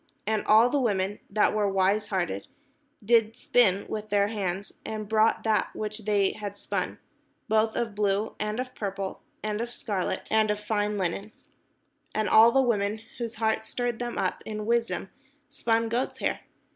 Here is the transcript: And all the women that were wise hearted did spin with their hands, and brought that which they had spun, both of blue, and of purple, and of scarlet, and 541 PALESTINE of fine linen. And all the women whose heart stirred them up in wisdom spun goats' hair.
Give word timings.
And 0.25 0.43
all 0.47 0.71
the 0.71 0.79
women 0.79 1.19
that 1.29 1.53
were 1.53 1.69
wise 1.71 2.07
hearted 2.07 2.47
did 3.05 3.37
spin 3.37 3.85
with 3.87 4.09
their 4.09 4.29
hands, 4.29 4.73
and 4.83 5.07
brought 5.07 5.43
that 5.43 5.75
which 5.75 6.05
they 6.05 6.31
had 6.31 6.57
spun, 6.57 6.97
both 7.47 7.75
of 7.75 7.93
blue, 7.93 8.35
and 8.39 8.59
of 8.59 8.73
purple, 8.73 9.21
and 9.43 9.61
of 9.61 9.71
scarlet, 9.71 10.27
and 10.31 10.49
541 10.49 10.49
PALESTINE 10.49 10.63
of 10.63 10.67
fine 10.67 10.97
linen. 10.97 11.31
And 12.15 12.27
all 12.29 12.51
the 12.51 12.67
women 12.67 13.01
whose 13.19 13.35
heart 13.35 13.63
stirred 13.63 13.99
them 13.99 14.17
up 14.17 14.41
in 14.43 14.65
wisdom 14.65 15.11
spun 15.49 15.87
goats' 15.87 16.17
hair. 16.17 16.39